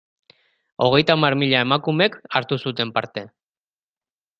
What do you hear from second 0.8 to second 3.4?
Hogeita hamar mila emakumek hartu zuten parte.